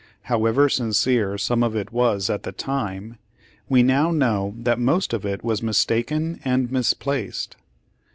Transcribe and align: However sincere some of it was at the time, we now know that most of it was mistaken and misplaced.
However 0.23 0.67
sincere 0.67 1.37
some 1.37 1.61
of 1.61 1.75
it 1.75 1.93
was 1.93 2.27
at 2.27 2.41
the 2.41 2.51
time, 2.51 3.19
we 3.69 3.83
now 3.83 4.09
know 4.09 4.55
that 4.57 4.79
most 4.79 5.13
of 5.13 5.27
it 5.27 5.43
was 5.43 5.61
mistaken 5.61 6.39
and 6.43 6.71
misplaced. 6.71 7.55